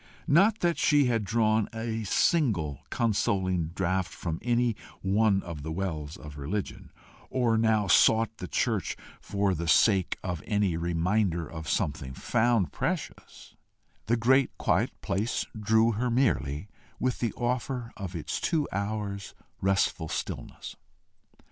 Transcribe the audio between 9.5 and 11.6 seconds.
the sake of any reminder